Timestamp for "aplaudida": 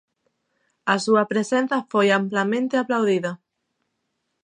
2.77-3.31